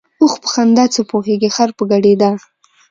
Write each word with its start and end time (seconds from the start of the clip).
ـ 0.11 0.19
اوښ 0.21 0.33
په 0.43 0.47
خندا 0.53 0.85
څه 0.93 1.01
پوهېږي، 1.11 1.49
خر 1.55 1.69
په 1.77 1.83
ګډېدا. 1.91 2.29